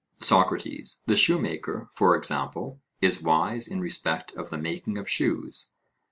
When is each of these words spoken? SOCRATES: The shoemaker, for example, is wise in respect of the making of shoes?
SOCRATES: 0.17 1.03
The 1.05 1.15
shoemaker, 1.15 1.87
for 1.91 2.15
example, 2.15 2.81
is 3.01 3.21
wise 3.21 3.67
in 3.67 3.81
respect 3.81 4.31
of 4.31 4.49
the 4.49 4.57
making 4.57 4.97
of 4.97 5.07
shoes? 5.07 5.73